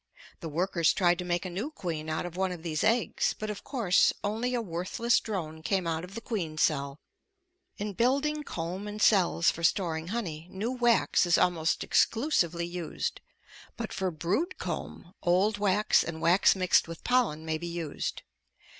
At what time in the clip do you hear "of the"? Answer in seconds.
6.03-6.21